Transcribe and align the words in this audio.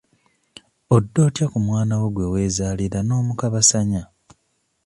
Odda 0.95 1.19
otya 1.27 1.45
ku 1.51 1.57
mwana 1.65 1.93
wo 2.01 2.07
gwe 2.13 2.25
weezaalira 2.33 2.99
n'omukabasanya? 3.03 4.01